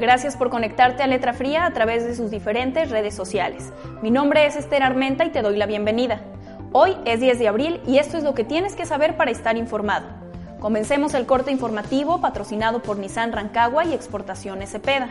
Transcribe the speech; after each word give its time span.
Gracias 0.00 0.34
por 0.34 0.48
conectarte 0.48 1.02
a 1.02 1.06
Letra 1.06 1.34
Fría 1.34 1.66
a 1.66 1.72
través 1.74 2.06
de 2.06 2.14
sus 2.14 2.30
diferentes 2.30 2.88
redes 2.88 3.14
sociales. 3.14 3.70
Mi 4.00 4.10
nombre 4.10 4.46
es 4.46 4.56
Esther 4.56 4.82
Armenta 4.82 5.26
y 5.26 5.30
te 5.30 5.42
doy 5.42 5.58
la 5.58 5.66
bienvenida. 5.66 6.22
Hoy 6.72 6.96
es 7.04 7.20
10 7.20 7.38
de 7.38 7.48
abril 7.48 7.82
y 7.86 7.98
esto 7.98 8.16
es 8.16 8.24
lo 8.24 8.32
que 8.32 8.42
tienes 8.42 8.74
que 8.74 8.86
saber 8.86 9.18
para 9.18 9.30
estar 9.30 9.58
informado. 9.58 10.06
Comencemos 10.58 11.12
el 11.12 11.26
corte 11.26 11.50
informativo 11.50 12.22
patrocinado 12.22 12.80
por 12.80 12.96
Nissan 12.96 13.30
Rancagua 13.30 13.84
y 13.84 13.92
Exportaciones 13.92 14.70
Cepeda. 14.70 15.10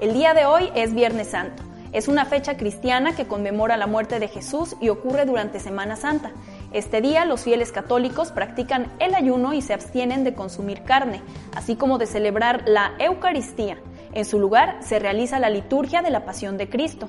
El 0.00 0.12
día 0.12 0.34
de 0.34 0.44
hoy 0.44 0.72
es 0.74 0.92
Viernes 0.92 1.28
Santo. 1.28 1.62
Es 1.92 2.08
una 2.08 2.24
fecha 2.24 2.56
cristiana 2.56 3.14
que 3.14 3.28
conmemora 3.28 3.76
la 3.76 3.86
muerte 3.86 4.18
de 4.18 4.26
Jesús 4.26 4.74
y 4.80 4.88
ocurre 4.88 5.24
durante 5.24 5.60
Semana 5.60 5.94
Santa. 5.94 6.32
Este 6.72 7.00
día 7.00 7.24
los 7.26 7.44
fieles 7.44 7.70
católicos 7.70 8.32
practican 8.32 8.92
el 8.98 9.14
ayuno 9.14 9.54
y 9.54 9.62
se 9.62 9.72
abstienen 9.72 10.24
de 10.24 10.34
consumir 10.34 10.82
carne, 10.82 11.22
así 11.54 11.76
como 11.76 11.98
de 11.98 12.06
celebrar 12.06 12.64
la 12.66 12.90
Eucaristía. 12.98 13.78
En 14.16 14.24
su 14.24 14.38
lugar 14.38 14.78
se 14.80 14.98
realiza 14.98 15.38
la 15.38 15.50
liturgia 15.50 16.00
de 16.00 16.08
la 16.08 16.24
Pasión 16.24 16.56
de 16.56 16.70
Cristo. 16.70 17.06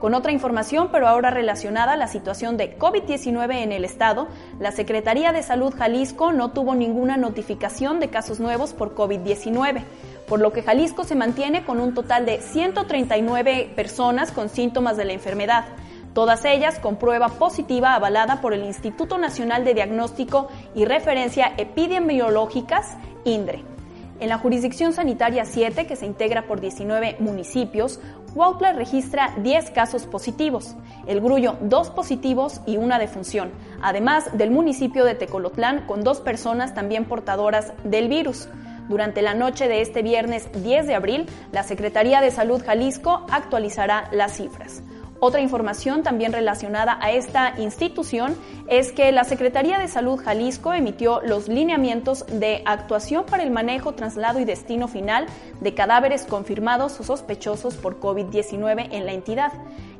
Con 0.00 0.14
otra 0.14 0.32
información, 0.32 0.88
pero 0.90 1.06
ahora 1.06 1.30
relacionada 1.30 1.92
a 1.92 1.96
la 1.96 2.08
situación 2.08 2.56
de 2.56 2.76
COVID-19 2.76 3.62
en 3.62 3.70
el 3.70 3.84
estado, 3.84 4.26
la 4.58 4.72
Secretaría 4.72 5.30
de 5.30 5.44
Salud 5.44 5.72
Jalisco 5.72 6.32
no 6.32 6.50
tuvo 6.50 6.74
ninguna 6.74 7.16
notificación 7.16 8.00
de 8.00 8.10
casos 8.10 8.40
nuevos 8.40 8.72
por 8.72 8.96
COVID-19, 8.96 9.84
por 10.26 10.40
lo 10.40 10.52
que 10.52 10.64
Jalisco 10.64 11.04
se 11.04 11.14
mantiene 11.14 11.64
con 11.64 11.78
un 11.78 11.94
total 11.94 12.26
de 12.26 12.40
139 12.40 13.72
personas 13.76 14.32
con 14.32 14.48
síntomas 14.48 14.96
de 14.96 15.04
la 15.04 15.12
enfermedad, 15.12 15.66
todas 16.14 16.44
ellas 16.44 16.80
con 16.80 16.96
prueba 16.96 17.28
positiva 17.28 17.94
avalada 17.94 18.40
por 18.40 18.54
el 18.54 18.64
Instituto 18.64 19.18
Nacional 19.18 19.64
de 19.64 19.74
Diagnóstico 19.74 20.48
y 20.74 20.84
Referencia 20.84 21.52
Epidemiológicas, 21.56 22.96
INDRE. 23.22 23.73
En 24.20 24.28
la 24.28 24.38
jurisdicción 24.38 24.92
sanitaria 24.92 25.44
7, 25.44 25.86
que 25.86 25.96
se 25.96 26.06
integra 26.06 26.46
por 26.46 26.60
19 26.60 27.16
municipios, 27.18 27.98
Huautla 28.34 28.72
registra 28.72 29.34
10 29.38 29.70
casos 29.70 30.06
positivos, 30.06 30.76
El 31.06 31.20
Grullo 31.20 31.56
2 31.60 31.90
positivos 31.90 32.60
y 32.66 32.76
una 32.76 32.98
defunción, 32.98 33.50
además 33.82 34.36
del 34.36 34.50
municipio 34.50 35.04
de 35.04 35.14
Tecolotlán 35.14 35.86
con 35.86 36.02
dos 36.02 36.20
personas 36.20 36.74
también 36.74 37.04
portadoras 37.04 37.72
del 37.84 38.08
virus. 38.08 38.48
Durante 38.88 39.22
la 39.22 39.34
noche 39.34 39.66
de 39.66 39.80
este 39.80 40.02
viernes 40.02 40.48
10 40.62 40.86
de 40.86 40.94
abril, 40.94 41.26
la 41.52 41.62
Secretaría 41.62 42.20
de 42.20 42.30
Salud 42.30 42.62
Jalisco 42.64 43.26
actualizará 43.30 44.08
las 44.12 44.36
cifras. 44.36 44.82
Otra 45.26 45.40
información 45.40 46.02
también 46.02 46.34
relacionada 46.34 46.98
a 47.00 47.10
esta 47.10 47.54
institución 47.56 48.36
es 48.68 48.92
que 48.92 49.10
la 49.10 49.24
Secretaría 49.24 49.78
de 49.78 49.88
Salud 49.88 50.20
Jalisco 50.22 50.74
emitió 50.74 51.22
los 51.22 51.48
lineamientos 51.48 52.26
de 52.26 52.60
actuación 52.66 53.24
para 53.24 53.42
el 53.42 53.50
manejo, 53.50 53.92
traslado 53.92 54.38
y 54.38 54.44
destino 54.44 54.86
final 54.86 55.24
de 55.62 55.72
cadáveres 55.72 56.26
confirmados 56.26 57.00
o 57.00 57.04
sospechosos 57.04 57.76
por 57.76 58.00
COVID-19 58.00 58.88
en 58.90 59.06
la 59.06 59.12
entidad. 59.14 59.52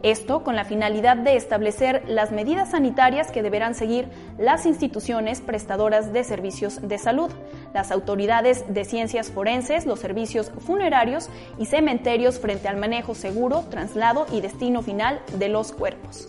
Esto 0.03 0.45
con 0.45 0.55
la 0.55 0.67
finalidad 0.67 1.17
de 1.17 1.35
establecer 1.35 2.03
las 2.07 2.31
medidas 2.31 2.73
sanitarias 2.73 3.31
que 3.31 3.43
deberán 3.43 3.75
seguir 3.75 4.07
las 4.37 4.67
instituciones 4.67 5.41
prestadoras 5.41 6.13
de 6.13 6.25
servicios 6.25 6.87
de 6.87 6.99
salud, 6.99 7.31
las 7.73 7.91
autoridades 7.91 8.67
de 8.69 8.85
ciencias 8.85 9.31
forenses, 9.31 9.87
los 9.87 10.01
servicios 10.01 10.53
funerarios 10.59 11.31
y 11.59 11.65
cementerios 11.65 12.39
frente 12.39 12.69
al 12.69 12.77
manejo 12.77 13.15
seguro, 13.15 13.65
traslado 13.71 14.27
y 14.31 14.43
destino 14.43 14.83
final 14.83 15.14
de 15.35 15.49
los 15.49 15.73
cuerpos. 15.73 16.27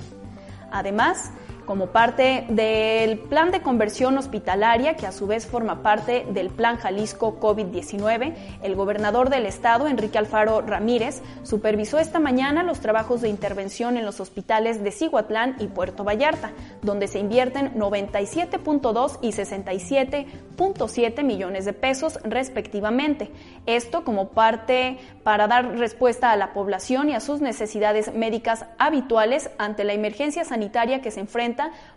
Además, 0.72 1.32
como 1.66 1.88
parte 1.88 2.46
del 2.50 3.18
plan 3.18 3.52
de 3.52 3.62
conversión 3.62 4.18
hospitalaria, 4.18 4.96
que 4.96 5.08
a 5.08 5.12
su 5.12 5.28
vez 5.28 5.48
forma 5.48 5.82
parte 5.82 6.26
del 6.30 6.50
Plan 6.50 6.78
Jalisco 6.78 7.40
COVID-19, 7.40 8.34
el 8.62 8.76
gobernador 8.76 9.30
del 9.30 9.46
estado, 9.46 9.88
Enrique 9.88 10.18
Alfaro 10.18 10.62
Ramírez, 10.62 11.22
supervisó 11.44 12.00
esta 12.00 12.20
mañana 12.20 12.64
los 12.64 12.80
trabajos 12.80 13.22
de 13.22 13.30
intervención 13.30 13.98
en 13.98 14.06
los 14.06 14.20
hospitales 14.20 14.84
de 14.84 14.92
Cihuatlán 14.92 15.56
y 15.60 15.68
Puerto 15.68 16.04
Vallarta, 16.04 16.52
donde 16.82 17.08
se 17.08 17.20
invierten 17.20 17.74
97.2 17.74 19.20
y 19.22 19.30
67.7 19.30 21.24
millones 21.24 21.66
de 21.66 21.74
pesos 21.74 22.20
respectivamente. 22.24 23.32
Esto 23.66 24.04
como 24.04 24.30
parte 24.30 24.98
para 25.24 25.48
dar 25.48 25.78
respuesta 25.78 26.32
a 26.32 26.38
la 26.38 26.54
población 26.54 27.10
y 27.10 27.14
a 27.14 27.20
sus 27.20 27.42
necesidades 27.42 28.14
médicas 28.14 28.66
habituales 28.78 29.50
ante 29.58 29.84
la 29.84 29.94
emergencia 29.94 30.46
sanitaria 30.46 31.02
que 31.02 31.12
se 31.12 31.22
enfrenta 31.22 31.55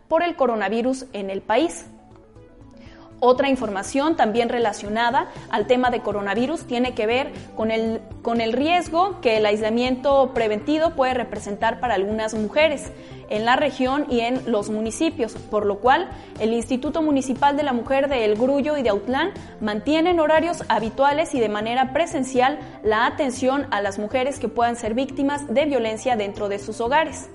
por 0.08 0.22
el 0.22 0.36
coronavirus 0.36 1.06
en 1.12 1.30
el 1.30 1.42
país. 1.42 1.86
Otra 3.20 3.48
información 3.48 4.16
también 4.16 4.48
relacionada 4.48 5.28
al 5.50 5.66
tema 5.66 5.91
de 5.91 6.00
coronavirus 6.00 6.66
tiene 6.66 6.94
que 6.94 7.06
ver 7.06 7.32
con 7.56 7.72
el, 7.72 8.00
con 8.22 8.41
el 8.41 8.52
riesgo 8.52 9.20
que 9.20 9.38
el 9.38 9.47
aislamiento 9.47 10.30
preventivo 10.34 10.91
puede 10.91 11.14
representar 11.14 11.80
para 11.80 11.94
algunas 11.94 12.34
mujeres 12.34 12.92
en 13.28 13.44
la 13.44 13.56
región 13.56 14.06
y 14.08 14.20
en 14.20 14.50
los 14.50 14.70
municipios, 14.70 15.34
por 15.34 15.66
lo 15.66 15.80
cual 15.80 16.08
el 16.38 16.52
Instituto 16.52 17.02
Municipal 17.02 17.56
de 17.56 17.64
la 17.64 17.72
Mujer 17.72 18.08
de 18.08 18.24
El 18.24 18.36
Grullo 18.36 18.76
y 18.76 18.82
de 18.82 18.91
Autlán 18.91 19.32
mantienen 19.60 20.20
horarios 20.20 20.62
habituales 20.68 21.34
y 21.34 21.41
de 21.41 21.48
manera 21.48 21.92
presencial 21.92 22.60
la 22.84 23.04
atención 23.04 23.66
a 23.72 23.82
las 23.82 23.98
mujeres 23.98 24.38
que 24.38 24.48
puedan 24.48 24.76
ser 24.76 24.94
víctimas 24.94 25.52
de 25.52 25.66
violencia 25.66 26.14
dentro 26.14 26.48
de 26.48 26.60
sus 26.60 26.80
hogares. 26.80 27.28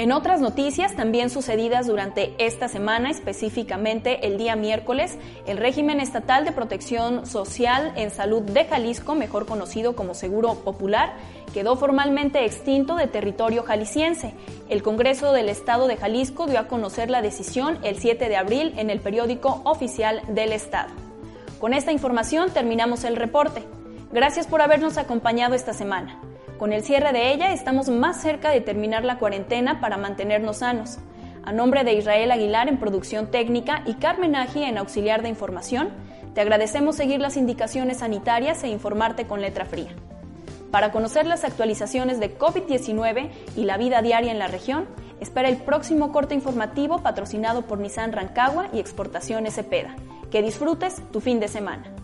En 0.00 0.12
otras 0.12 0.40
noticias, 0.40 0.96
también 0.96 1.28
sucedidas 1.28 1.86
durante 1.86 2.32
esta 2.38 2.68
semana, 2.68 3.10
específicamente 3.10 4.26
el 4.26 4.38
día 4.38 4.56
miércoles, 4.56 5.18
el 5.46 5.58
régimen 5.58 6.00
estatal 6.00 6.46
de 6.46 6.52
protección 6.52 7.26
social 7.26 7.92
en 7.96 8.10
salud 8.10 8.40
de 8.40 8.64
Jalisco, 8.64 9.14
mejor 9.14 9.44
conocido 9.44 9.94
como 9.94 10.14
Seguro 10.14 10.54
Popular, 10.54 11.12
quedó 11.52 11.76
formalmente 11.76 12.46
extinto 12.46 12.96
de 12.96 13.08
territorio 13.08 13.62
jalisciense. 13.62 14.32
El 14.70 14.82
Congreso 14.82 15.34
del 15.34 15.50
Estado 15.50 15.86
de 15.86 15.98
Jalisco 15.98 16.46
dio 16.46 16.60
a 16.60 16.66
conocer 16.66 17.10
la 17.10 17.20
decisión 17.20 17.76
el 17.82 17.98
7 17.98 18.30
de 18.30 18.36
abril 18.36 18.72
en 18.78 18.88
el 18.88 19.00
periódico 19.00 19.60
oficial 19.64 20.22
del 20.28 20.54
Estado. 20.54 20.94
Con 21.58 21.74
esta 21.74 21.92
información 21.92 22.48
terminamos 22.54 23.04
el 23.04 23.16
reporte. 23.16 23.64
Gracias 24.10 24.46
por 24.46 24.62
habernos 24.62 24.96
acompañado 24.96 25.54
esta 25.54 25.74
semana. 25.74 26.29
Con 26.60 26.74
el 26.74 26.84
cierre 26.84 27.14
de 27.14 27.32
ella 27.32 27.54
estamos 27.54 27.88
más 27.88 28.20
cerca 28.20 28.50
de 28.50 28.60
terminar 28.60 29.02
la 29.02 29.16
cuarentena 29.16 29.80
para 29.80 29.96
mantenernos 29.96 30.58
sanos. 30.58 30.98
A 31.42 31.52
nombre 31.52 31.84
de 31.84 31.94
Israel 31.94 32.30
Aguilar 32.30 32.68
en 32.68 32.78
producción 32.78 33.30
técnica 33.30 33.82
y 33.86 33.94
Carmen 33.94 34.36
Aji 34.36 34.64
en 34.64 34.76
auxiliar 34.76 35.22
de 35.22 35.30
información, 35.30 35.88
te 36.34 36.42
agradecemos 36.42 36.96
seguir 36.96 37.18
las 37.18 37.38
indicaciones 37.38 38.00
sanitarias 38.00 38.62
e 38.62 38.68
informarte 38.68 39.26
con 39.26 39.40
letra 39.40 39.64
fría. 39.64 39.88
Para 40.70 40.92
conocer 40.92 41.24
las 41.24 41.44
actualizaciones 41.44 42.20
de 42.20 42.36
COVID-19 42.36 43.30
y 43.56 43.64
la 43.64 43.78
vida 43.78 44.02
diaria 44.02 44.30
en 44.30 44.38
la 44.38 44.48
región, 44.48 44.86
espera 45.18 45.48
el 45.48 45.56
próximo 45.56 46.12
corte 46.12 46.34
informativo 46.34 46.98
patrocinado 46.98 47.62
por 47.62 47.78
Nissan 47.78 48.12
Rancagua 48.12 48.68
y 48.74 48.80
Exportaciones 48.80 49.54
Cepeda. 49.54 49.96
Que 50.30 50.42
disfrutes 50.42 51.00
tu 51.10 51.22
fin 51.22 51.40
de 51.40 51.48
semana. 51.48 51.99